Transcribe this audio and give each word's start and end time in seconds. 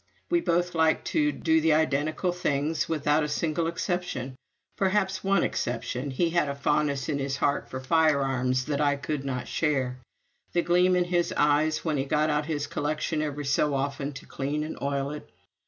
We 0.31 0.41
both 0.41 0.73
liked 0.73 1.05
to 1.09 1.31
do 1.31 1.61
the 1.61 1.73
identical 1.73 2.31
things, 2.31 2.89
without 2.89 3.21
a 3.21 3.29
single 3.29 3.67
exception. 3.67 4.35
Perhaps 4.75 5.23
one 5.23 5.43
exception 5.43 6.09
he 6.09 6.31
had 6.31 6.49
a 6.49 6.55
fondness 6.55 7.07
in 7.07 7.19
his 7.19 7.37
heart 7.37 7.69
for 7.69 7.79
firearms 7.79 8.65
that 8.65 8.81
I 8.81 8.95
could 8.95 9.23
not 9.23 9.47
share. 9.47 9.99
(The 10.53 10.63
gleam 10.63 10.95
in 10.95 11.03
his 11.03 11.31
eyes 11.37 11.85
when 11.85 11.97
he 11.97 12.05
got 12.05 12.31
out 12.31 12.47
his 12.47 12.65
collection 12.65 13.21
every 13.21 13.45
so 13.45 13.75
often 13.75 14.11
to 14.13 14.25
clean 14.25 14.63
and 14.63 14.75
oil 14.81 15.11
it!) 15.11 15.29